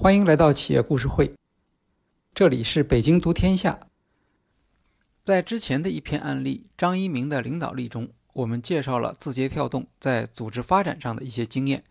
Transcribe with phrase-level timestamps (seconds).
[0.00, 1.34] 欢迎来到企业故事会，
[2.32, 3.80] 这里是北京读天下。
[5.24, 11.82] 在之前的一篇案例《张一鸣的领导力》中，我们介绍了字节跳动在组织发展上的一些经验，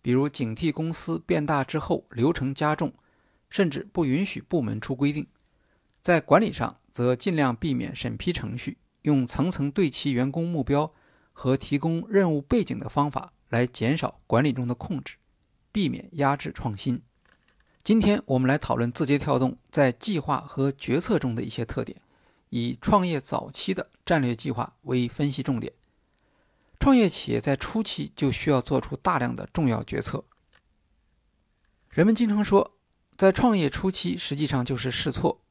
[0.00, 2.94] 比如警惕公司变大之后流程加重，
[3.50, 5.24] 甚至不允许部门出规定；
[6.00, 10.90] 在管理上，则尽量避免审批程序，用层层对齐员工目标
[11.34, 15.16] 和提供任务背景的方法来减少管理中的控制，
[15.70, 17.02] 避免压制创新。
[17.84, 22.00] 今天我们来讨论字节跳动在计划和决策中的一些特点，
[22.48, 25.70] 以创业早期的战略计划为分析重点。
[26.80, 30.24] 创业企业在初期就需要做出大量的重要决策。
[31.90, 32.72] 人们经常说，
[33.16, 35.42] 在创业初期实际上就是试错，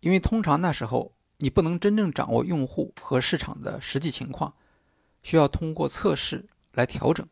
[0.00, 4.54] 因为通常那时候你不能真正掌握用户和市场的实际情况，
[5.22, 7.28] 需要通过测试来调整。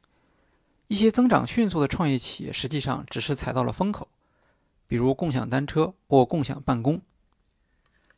[0.88, 4.06] 一些增长迅速的创业企业实际上只是踩到了风口。
[4.91, 7.00] 比如共享单车或共享办公，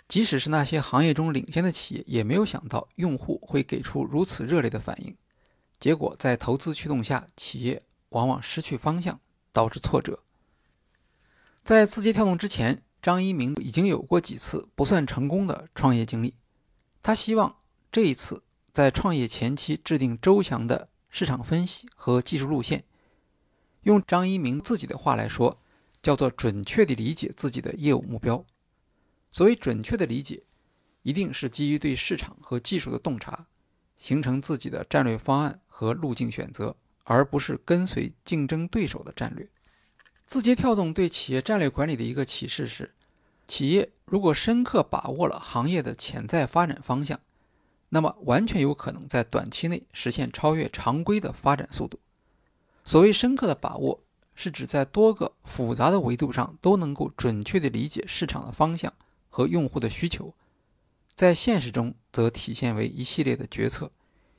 [0.08, 5.14] 即使是那些行业中领先的企业，也没有想到用户会给出如此热烈的反应。
[5.78, 9.20] 结果在投资驱动下，企业往往失去方向，
[9.52, 10.20] 导致挫折。
[11.62, 16.32] 在字节跳动之前，张一鸣已经有过几次不算成功的创业经历。
[17.02, 17.54] 他希望
[17.92, 18.42] 这一次
[18.72, 22.84] 在创业前期制定周详的市场分析和技术路线。
[23.82, 25.58] 用张一鸣自己的话来说。
[26.02, 28.44] 叫做准确地理解自己的业务目标。
[29.30, 30.42] 所谓准确的理解，
[31.02, 33.46] 一定是基于对市场和技术的洞察，
[33.96, 39.48] 形成自己的战略方案和路径选择，而不是跟随竞争对手的战略。
[40.26, 42.92] 字节跳动对企业战略管理的一个启示是：
[43.46, 47.20] 企业如果深刻把握了行业的潜在发展方向，
[47.88, 52.00] 那么完全有可能在短期内实现超越常规的发展速度。
[52.84, 54.01] 所谓深刻的把握。
[54.34, 58.92] 是指在多个复杂的维度上都能够准确地理解市场的方向
[59.28, 60.34] 和用户的需求，
[61.14, 63.90] 在现实中则体现为一系列的决策，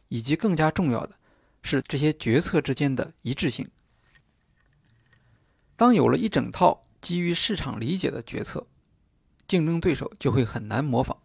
[0.09, 1.17] 以及更加重要的
[1.61, 3.69] 是这些决策之间的一致性。
[5.75, 8.67] 当有了一整套基于市场理解的决策，
[9.47, 11.17] 竞争对手就会很难模仿。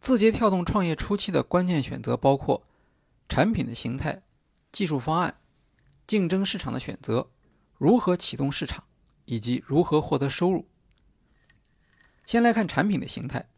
[0.00, 2.62] 字节跳动创业初期的关键选择包括
[3.28, 4.22] 产品的形态、
[4.72, 5.38] 技术方案、
[6.06, 7.28] 竞争市场的选择。
[7.80, 8.84] 如何启动市场，
[9.24, 10.66] 以及如何获得收入？
[12.26, 13.48] 先来看产品的形态。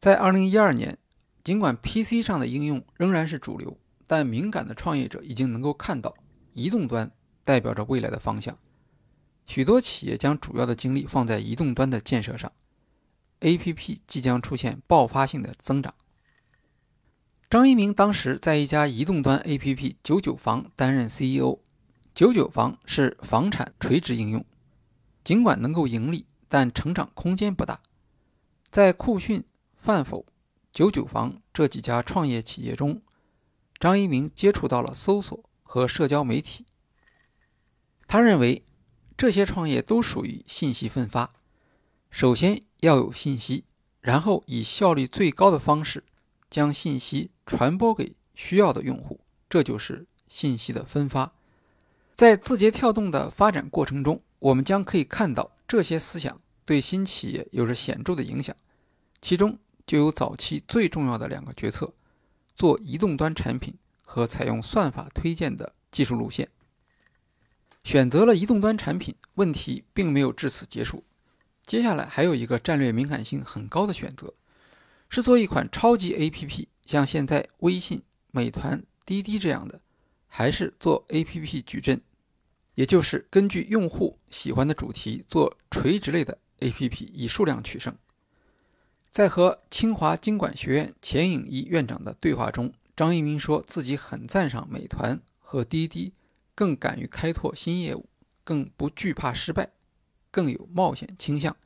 [0.00, 0.98] 在2012年，
[1.44, 6.12] 尽管 PC 上的应用仍然是主流，但敏感的创业者已经能够看到，
[6.54, 7.08] 移动端
[7.44, 8.58] 代表着未来的方向。
[9.46, 12.50] 许多企业将主要的精力放在移动端的建设上
[13.42, 15.94] ，APP 即将出现爆发性的增长。
[17.48, 21.60] 张一鸣当时在一家移动端 APP 九九房担任 CEO。
[22.14, 24.44] 九九房是房产垂直应用，
[25.24, 27.80] 尽管能够盈利，但成长空间不大。
[28.70, 29.42] 在酷讯、
[29.74, 30.24] 饭否、
[30.72, 33.02] 九九房这几家创业企业中，
[33.80, 36.66] 张一鸣接触到了搜索和社交媒体。
[38.06, 38.64] 他认为，
[39.16, 41.34] 这些创业都属于信息分发，
[42.10, 43.64] 首先要有信息，
[44.00, 46.04] 然后以效率最高的方式
[46.48, 51.32] 将信息传播给需要的用户，这就是信息的分发。
[52.14, 58.54] 在字节跳动的发展过程中，我们将可以看到这些思想对新企业有着显著的影响。
[59.20, 61.92] 其中就有早期最重要的两个决策：
[62.54, 66.48] 做移动端产品和采用算法推荐的技术路线。
[67.82, 71.02] 选择了移动端产品，问题并没有至此结束。
[71.66, 74.32] 接下来还有一个战略敏感性很高的选择，
[75.08, 79.80] 是做一款超级 APP，像现在微信、美团、滴滴这样的。
[80.36, 82.00] 还是做 APP 矩阵，
[82.74, 87.96] 也就是根据用户喜欢的主题做垂直类的 APP，以数量取胜。
[89.12, 96.12] 在和清华经管学院钱颖一院长的对话中，张一鸣说自己很赞赏美团和滴滴，
[96.56, 98.08] 更敢于开拓新业务，
[98.42, 99.70] 更不惧怕失败，
[100.32, 101.56] 更有冒险倾向。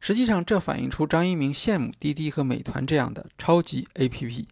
[0.00, 4.46] 实际上，这反映出张一鸣羡慕滴滴和美团这样的超级 APP。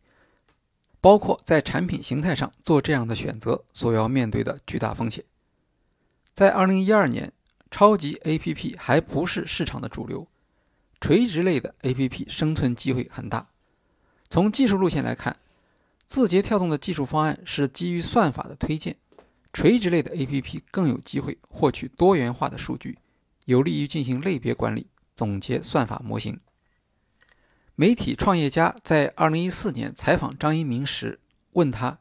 [1.06, 5.22] 包括在产品形态上做这样的选择所要面对的巨大风险。
[6.34, 7.32] 在2012年，
[7.70, 10.26] 超级 APP 还不是市场的主流，
[11.00, 13.46] 垂直类的 APP 生存机会很大。
[14.28, 15.36] 从技术路线来看，
[16.08, 18.96] 字节跳动的技术方案是基于算法的推荐，
[19.52, 22.98] 垂直类的 APP 更有机会获取多元化的数据，
[23.44, 26.40] 有利于进行类别管理、总结算法模型。
[27.78, 31.20] 媒体创业家在2014年采访张一鸣时，
[31.52, 31.98] 问他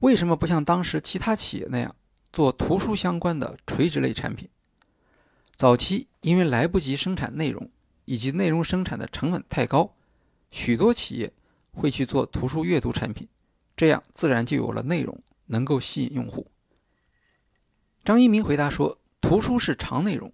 [0.00, 1.96] 为什么不像当时其他企业那样
[2.30, 4.50] 做图书相关的垂直类产品。
[5.56, 7.70] 早期因为来不及生产内容，
[8.04, 9.94] 以及内容生产的成本太高，
[10.50, 11.32] 许多企业
[11.72, 13.26] 会去做图书阅读产品，
[13.74, 16.48] 这样自然就有了内容能够吸引用户。
[18.04, 20.30] 张一鸣回答说：“图书是长内容，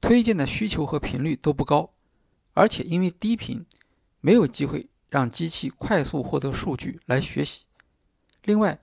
[0.00, 1.92] 推荐的需求和频率都不高，
[2.54, 3.64] 而且因为低频，
[4.26, 7.62] 没有机会让机器快速获得数据来学习。
[8.42, 8.80] 另外，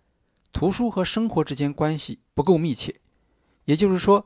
[0.54, 3.02] 图书和生活之间关系不够密切，
[3.66, 4.26] 也就是说，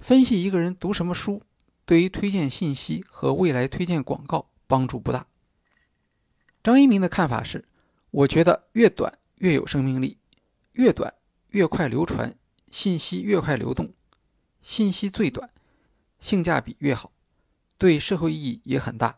[0.00, 1.40] 分析一个人读什么书，
[1.84, 5.28] 对于推荐信息和未来推荐广告帮助不大。”
[6.64, 7.68] 张一鸣的看法是
[8.10, 10.18] ：“我觉得越短越有生命力，
[10.72, 11.14] 越短
[11.50, 12.36] 越快流传。”
[12.72, 13.94] 信息越快流动，
[14.62, 15.48] 信息最短，
[16.18, 17.12] 性价比越好，
[17.78, 19.14] 对社会意义也很大。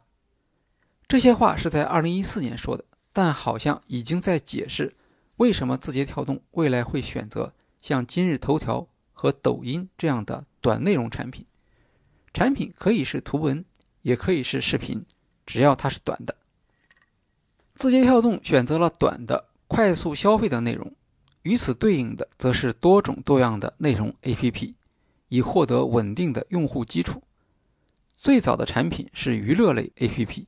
[1.09, 2.85] 这些话是在二零一四年说的，
[3.15, 4.95] 但好像已经在解释
[5.39, 11.47] 为什么字节跳动未来会选择像今日头条和抖音这样的短内容产品。
[12.35, 13.65] 产品可以是图文，
[14.03, 15.03] 也可以是视频，
[15.47, 16.37] 只要它是短的。
[17.73, 20.95] 字节跳动选择了短的、快速消费的内容。
[21.43, 24.75] 与此对应的，则是多种多样的内容 APP，
[25.29, 27.23] 以获得稳定的用户基础。
[28.19, 30.45] 最早的产品是娱乐类 APP，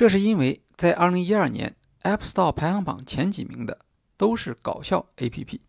[0.00, 3.80] 这是因为在2012年 App Store 排行榜前几名的
[4.16, 5.60] 都是搞笑 APP。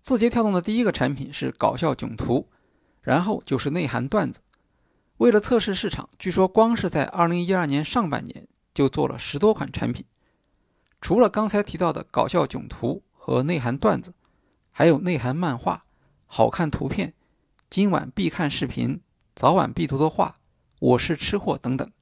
[0.00, 2.48] 字节跳动的第一个产品是搞笑囧图，
[3.02, 4.40] 然后就是内涵段子。
[5.18, 10.06] 为了测试市场，据说光是在2012年上半年就做了十多款产品。
[11.02, 14.14] 除了刚才提到的搞笑囧图和内涵段子，
[14.70, 15.84] 还有内涵漫画、
[16.24, 17.12] 好看图片、
[17.68, 19.02] 今晚必看视频、
[19.36, 20.36] 早晚必读的话、
[20.78, 21.92] 我是吃货等等。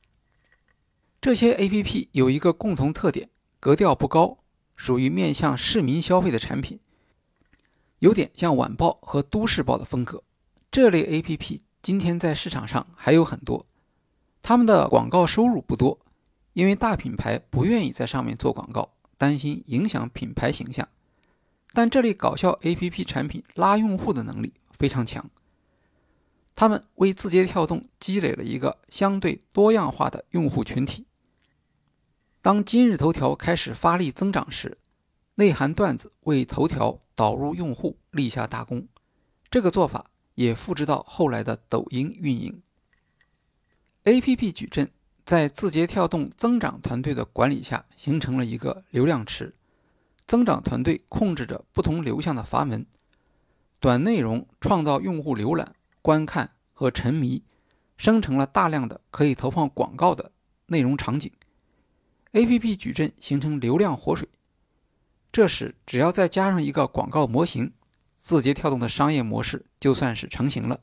[1.20, 3.28] 这些 APP 有一个共同特点：
[3.58, 4.38] 格调不高，
[4.76, 6.78] 属于面向市民消费的产品，
[7.98, 10.22] 有点像晚报和都市报的风格。
[10.70, 13.66] 这类 APP 今天在市场上还有很多，
[14.42, 15.98] 他们的广告收入不多。
[16.52, 20.88] 因为大品牌不愿意在上面做广告，担心影响品牌形象。
[21.74, 25.28] 但这类搞笑 APP 产品拉用户的能力非常强，
[26.56, 31.06] 他们为字节跳动积累了一个相对多样化的用户群体。
[32.43, 34.79] 当今日头条开始发力增长时，
[35.37, 38.88] 内涵段子为头条导入用户立下大功。
[39.49, 42.61] 这个做法也复制到后来的抖音运营。
[44.02, 44.91] APP 矩阵。
[45.25, 49.52] 在字节跳动增长团队的管理下，形成了一个流量池。
[50.25, 52.87] 增长团队控制着不同流向的阀门，
[53.81, 55.75] 短内容创造用户浏览、
[56.06, 57.43] 观看和沉迷，
[57.97, 60.31] 生成了大量的可以投放广告的
[60.67, 61.32] 内容场景。
[62.32, 64.29] APP 矩阵形成流量活水。
[65.32, 67.73] 这时，只要再加上一个广告模型，
[68.17, 70.79] 字节跳动的商业模式就算是成型了。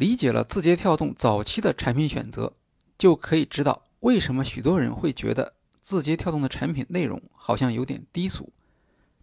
[0.00, 2.54] 理解了字节跳动早期的产品选择，
[2.96, 8.50] 就可以知道为什么许多人会觉得字节跳动的产品内容好像有点低俗。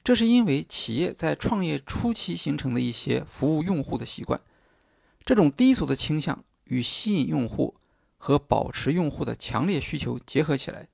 [0.03, 4.39] 这是因为企业在创业初期形成的一些服务用户的习惯，
[5.25, 7.75] 这种低俗的倾向与吸引用户
[8.19, 10.87] 和保持用户的强烈需求结合起来，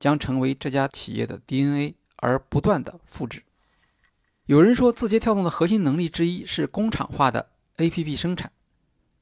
[0.00, 3.44] 将成为这家企业的 DNA，而不断的复制。
[4.46, 8.50] 有人说，字节跳动的核心能力之一是工厂化的 APP 生产，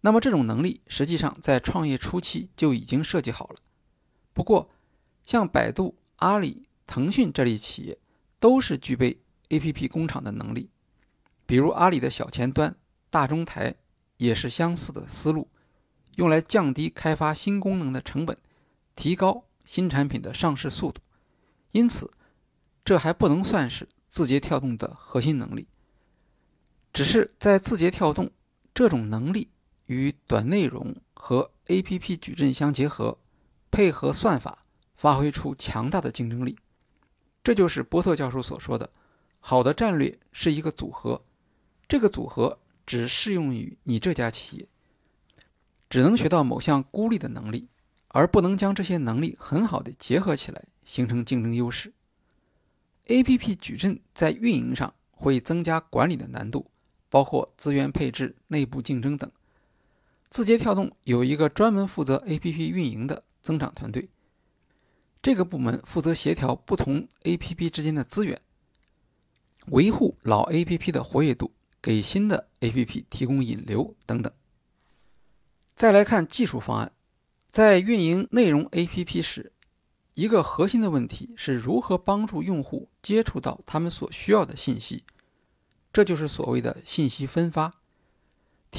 [0.00, 3.56] 那么这种能力实际上在创业初期就已经设计好了。
[4.32, 4.70] 不过，
[5.24, 7.98] 像百度、阿里、腾讯这类企业。
[8.42, 10.70] 都是具备 A.P.P 工厂的能力，
[11.44, 12.74] 比如阿里的小前端
[13.10, 13.74] 大中台
[14.16, 15.46] 也是相似的思路，
[16.14, 18.38] 用来降低开发新功能的成本，
[18.96, 21.02] 提高新产品的上市速度。
[21.72, 22.10] 因此，
[22.82, 25.68] 这还不能算是字节跳动的核心能力，
[26.94, 28.30] 只是在字节跳动，
[28.72, 29.50] 这种能力
[29.90, 33.18] 与短内容和 A.P.P 矩阵相结合，
[33.72, 36.56] 配合算法，发挥出强大的竞争力。
[37.42, 38.88] 这就是波特教授所说的
[39.40, 41.20] ：“好的战略是一个组合，
[41.88, 42.56] 这个组合
[42.86, 44.68] 只适用于你这家企业，
[45.88, 47.66] 只能学到某项孤立的能力，
[48.06, 51.92] 而不能将这些能力很好的结合起来，形成竞争优势。
[53.08, 56.70] A.P.P 矩阵在运营上会增加管理的难度，
[57.08, 59.28] 包括资源配置、内部竞争等。
[60.30, 64.08] 字节跳动有一个专门负责 A.P.P 运营的增长团队。”
[65.22, 68.40] 这个部门负责协调不同 APP 之间的资源，
[69.66, 74.32] 维护老 APP 的活跃度，给新的 APP 提供引流等等。
[75.74, 76.92] 再来看技术方案，
[77.50, 79.52] 在运营内容 APP 时，
[80.14, 85.04] 一个核心的问题是如何帮助用户接触到他们所需要的信息，
[85.92, 87.79] 这就是所谓的信息分发。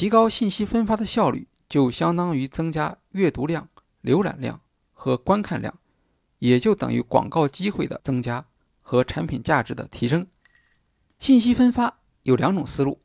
[0.01, 3.70] 提高信息分发的效率，就相当于增加阅读量、
[4.01, 4.60] 浏览量
[4.93, 5.77] 和观看量。
[6.39, 8.48] 也就等于广告机会的增加
[8.81, 10.25] 和产品价值的提升。
[11.20, 13.00] 信息分发有两种思路：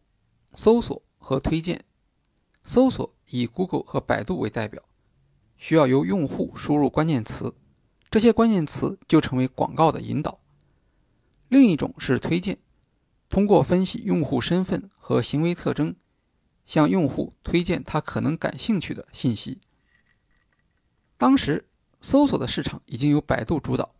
[0.55, 1.85] 搜索和推荐。
[2.65, 4.83] 搜索以 Google 和百度为代表，
[5.59, 7.55] 需要由用户输入关键词，
[8.11, 10.41] 这些关键词就成为广告的引导。
[11.50, 12.57] 另一种是推荐，
[13.29, 15.95] 通过分析用户身份和行为特征，
[16.66, 19.61] 向用户推荐他可能感兴趣的信息。
[21.16, 21.64] 当时。
[21.99, 23.92] 搜索的市场已经由百度主导，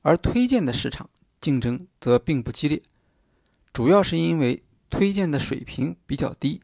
[0.00, 1.10] 而推荐的市场
[1.40, 2.82] 竞争则并不激烈，
[3.72, 6.62] 主要是因为推荐的水平比较低，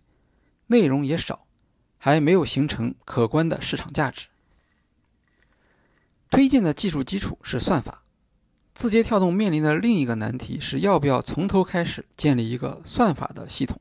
[0.68, 1.46] 内容也少，
[1.98, 4.26] 还没有形成可观的市场价值。
[6.30, 8.02] 推荐的技术基础是算法，
[8.74, 13.78] 字节跳动面临的另一个难题是要不要从头开始建立一个算法的系统，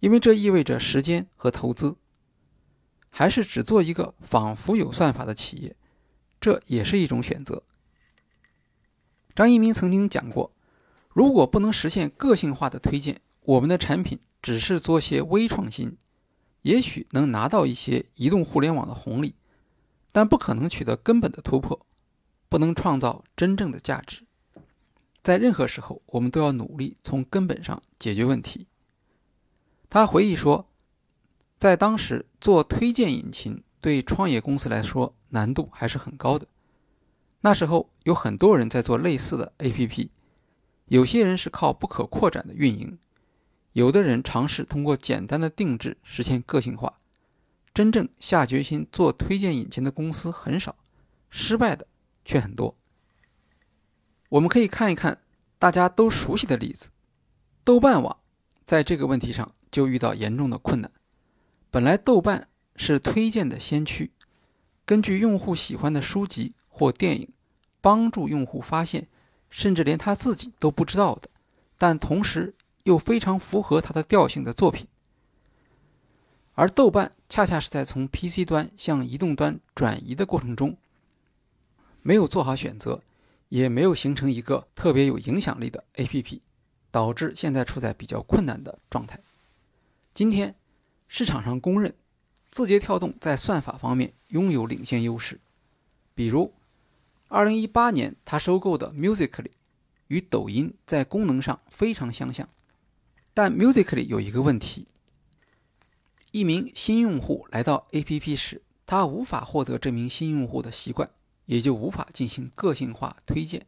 [0.00, 1.96] 因为这意味着时间和投资，
[3.10, 5.76] 还是只做一个仿佛有算法的企业。
[6.40, 7.62] 这也是一种选择。
[9.34, 10.52] 张一鸣曾经讲过，
[11.10, 15.98] 如果不能实现个性化的推荐，我们的产品只是做些微创新，
[16.62, 19.34] 也许能拿到一些移动互联网的红利，
[20.12, 21.86] 但不可能取得根本的突破，
[22.48, 24.24] 不能创造真正的价值。
[25.22, 28.66] 在任何时候，我们都要努力从根本上解决问题。
[29.90, 30.70] 他回忆说，
[31.58, 33.62] 在当时做推荐引擎。
[33.82, 36.46] 对创业公司来说，难度还是很高的。
[37.40, 40.10] 那时候有很多人在做类似的 APP，
[40.84, 42.98] 有些人是靠不可扩展的运营，
[43.72, 46.98] 有的人尝试通过简单的定制实现个性化。
[47.72, 50.76] 真正下决心做推荐引擎的公司很少，
[51.30, 51.86] 失败的
[52.26, 52.76] 却很多。
[54.28, 55.22] 我们可以看一看
[55.58, 56.90] 大家都熟悉的例子，
[57.64, 58.18] 豆瓣网
[58.62, 60.90] 在这个问题上就遇到严重的困难。
[61.70, 62.46] 本来豆瓣。
[62.76, 64.10] 是推荐的先驱，
[64.86, 67.28] 根据用户喜欢的书籍或电影，
[67.82, 69.06] 帮助用户发现
[69.50, 71.28] 甚至连他自己都不知道的，
[71.76, 74.86] 但同时又非常符合他的调性的作品。
[76.54, 80.78] 而豆瓣恰恰是在从 PC 端向移动端转移的过程中，
[82.00, 83.02] 没有做好选择，
[83.50, 86.40] 也没有形成一个特别有影响力的 APP，
[86.90, 89.20] 导致现在处在比较困难的状态。
[90.20, 90.54] 今天
[91.08, 91.94] 市场上公认。
[92.50, 95.40] 字节跳动在算法方面拥有领先优势，
[96.14, 96.52] 比如
[97.30, 99.50] ，2018年它收购的 Musically
[100.08, 102.46] 与抖音在功能上非常相像，
[103.32, 104.88] 但 Musically 有一个问题：
[106.32, 111.08] 一名新用户来到 APP 时，他无法获得这名新用户的习惯，
[111.46, 113.66] 也就无法进行个性化推荐。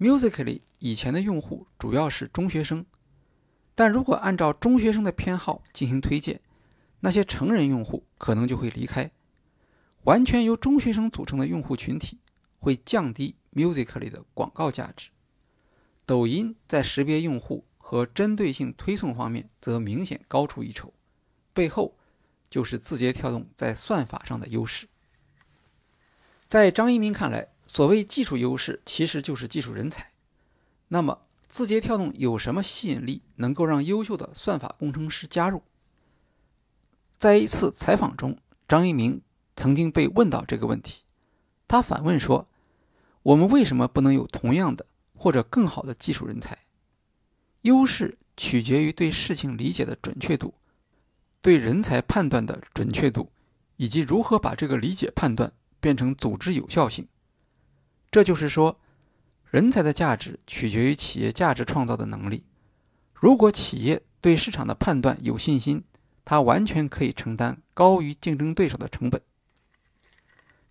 [0.00, 2.84] Musically 以前的用户主要是中学生，
[3.74, 6.40] 但如果按照中学生的偏好进行推荐，
[7.00, 9.10] 那些成人用户可能就会离开，
[10.04, 12.18] 完全由中学生组成的用户群体
[12.58, 15.10] 会降低 Musical.ly 的广告价值。
[16.04, 20.92] 抖音在识别用户和针对性推送方面则明显高出一筹，
[21.52, 21.96] 背后
[22.50, 24.88] 就是字节跳动在算法上的优势。
[26.48, 30.12] 在张一鸣看来，所谓技术优势其实就是技术人才。
[30.88, 35.62] 那么，字节跳动有什么吸引力能够让优秀的算法工程师加入？
[37.18, 39.20] 在一次采访中，张一鸣
[39.54, 41.02] 曾经被问到这个问题，
[41.68, 42.48] 他反问说
[43.22, 46.58] ：“我们为什么不能有同样的或者更好的技术人才？
[47.60, 50.54] 优势取决于对事情理解的准确度，
[51.42, 53.30] 对人才判断的准确度，
[53.76, 57.06] 以及如何把这个理解判断变成组织有效性。
[58.10, 58.80] 这就是说，
[59.52, 62.42] 人才的价值取决于企业价值创造的能力。
[63.12, 65.84] 如果企业对市场的判断有信心。”
[66.24, 69.20] 他完全可以承担高于竞争对手的成本。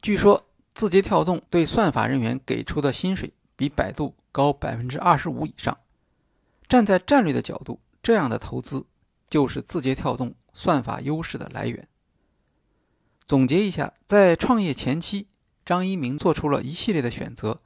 [0.01, 5.77] 据说，字节跳动对算法人员给出的薪水比百度高百分之二十五以上。
[6.69, 8.85] 站在战略的角度，这样的投资
[9.29, 11.85] 就是字节跳动算法优势的来源。
[13.25, 15.27] 总结一下，在创业前期，
[15.65, 17.59] 张一鸣做出了一系列的选择，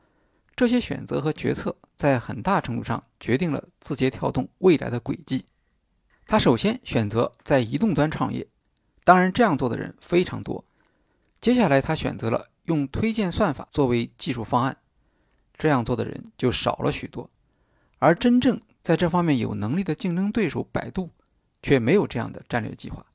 [0.55, 5.45] 这些选择和决策在很大程度上决定了字节跳动未来的轨迹。
[6.25, 8.47] 他首先选择在移动端创业，
[9.03, 10.63] 当然这样做的人非常多。
[11.41, 14.77] 接下来，他选择了用推荐算法作为技术方案，
[15.57, 17.29] 这样做的人就少了许多。
[18.00, 21.12] 而真正在这方面有能力的竞争对手百度，
[21.62, 23.05] 却没有这样的战略计划，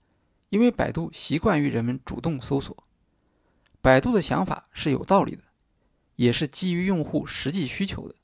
[0.51, 2.77] 因为百度习惯于人们主动搜索。
[3.81, 5.43] 百度的想法是有道理的，
[6.21, 8.15] 也是基于用户实际需求的。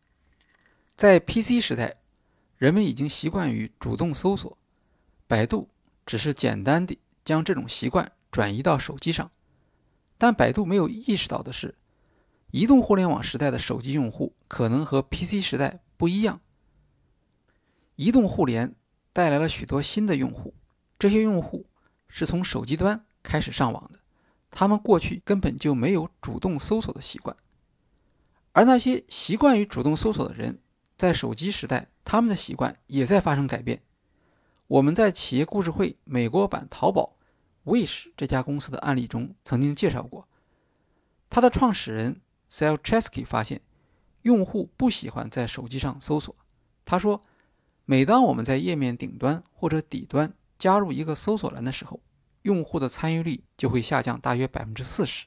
[0.99, 1.97] 在 PC 时代，
[2.59, 4.59] 人们已经习惯于主动搜索，
[5.27, 5.71] 百度
[6.05, 9.31] 只是简单地将这种习惯转移到手机上。
[10.19, 11.75] 但百度没有意识到的是，
[12.51, 16.43] 移动互联网时代的手机用户可能和 PC 时代不一样。
[17.95, 18.75] 移动互联
[19.15, 20.53] 带来了许多新的用户，
[20.99, 21.65] 这些用户
[22.09, 23.99] 是从手机端开始上网的。
[24.51, 27.35] 他们过去根本就没有主动搜索的习惯，
[28.57, 30.59] 而那些习惯于主动搜索的人，
[30.97, 33.83] 在手机时代，他们的习惯也在发生改变。
[34.67, 37.19] 我们在企业故事会美国版淘宝
[37.67, 40.27] Wish 这家公司的案例中曾经介绍过，
[41.29, 43.61] 它的创始人 Sal Chesky 发现，
[44.23, 46.35] 用户不喜欢在手机上搜索。
[46.87, 47.21] 他说，
[47.85, 52.01] 每当我们在页面顶端或者底端加入一个搜索栏的时候，
[52.41, 55.27] 用户的参与率就会下降大约百分之四十。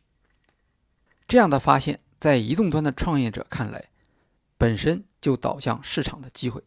[1.27, 3.85] 这样的发现，在移动端的创业者看来，
[4.57, 6.61] 本身就导向市场的机会。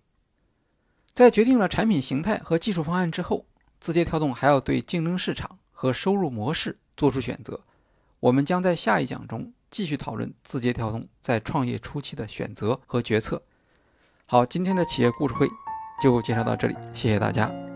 [1.13, 3.45] 在决定了产品形态和技术方案之后，
[3.79, 7.61] 字节跳动还要对竞争市场和收入模式做出选择。
[8.21, 13.43] 我们将在下一讲中继续讨论字节跳动在创业初期的选择和决策。
[14.25, 15.47] 好，今天的企业故事会
[16.03, 17.72] 就介绍到这里，谢谢大家。